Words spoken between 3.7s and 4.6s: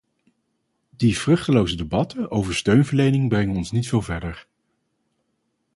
niet veel verder.